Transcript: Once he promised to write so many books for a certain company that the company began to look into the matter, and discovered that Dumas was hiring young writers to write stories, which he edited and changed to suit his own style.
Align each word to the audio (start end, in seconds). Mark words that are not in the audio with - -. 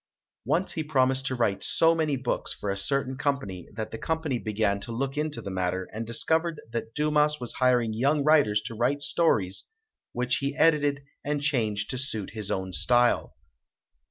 Once 0.45 0.71
he 0.71 0.83
promised 0.83 1.27
to 1.27 1.35
write 1.35 1.63
so 1.63 1.93
many 1.93 2.15
books 2.15 2.51
for 2.51 2.71
a 2.71 2.75
certain 2.75 3.15
company 3.15 3.67
that 3.71 3.91
the 3.91 3.99
company 3.99 4.39
began 4.39 4.79
to 4.79 4.91
look 4.91 5.15
into 5.15 5.43
the 5.43 5.51
matter, 5.51 5.87
and 5.93 6.07
discovered 6.07 6.59
that 6.71 6.95
Dumas 6.95 7.39
was 7.39 7.53
hiring 7.53 7.93
young 7.93 8.23
writers 8.23 8.61
to 8.63 8.73
write 8.73 9.03
stories, 9.03 9.65
which 10.11 10.37
he 10.37 10.55
edited 10.57 11.03
and 11.23 11.39
changed 11.43 11.91
to 11.91 11.99
suit 11.99 12.31
his 12.31 12.49
own 12.49 12.73
style. 12.73 13.35